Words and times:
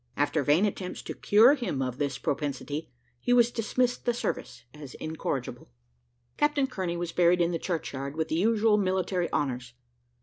After 0.17 0.41
vain 0.41 0.65
attempts 0.65 1.03
to 1.03 1.13
cure 1.13 1.53
him 1.53 1.79
of 1.79 1.99
this 1.99 2.17
propensity, 2.17 2.89
he 3.19 3.33
was 3.33 3.51
dismissed 3.51 4.03
the 4.03 4.15
service 4.15 4.63
as 4.73 4.95
incorrigible. 4.95 5.69
Captain 6.37 6.65
Kearney 6.65 6.97
was 6.97 7.11
buried 7.11 7.39
in 7.39 7.51
the 7.51 7.59
churchyard 7.59 8.15
with 8.15 8.27
the 8.29 8.35
usual 8.35 8.79
military 8.79 9.31
honours. 9.31 9.75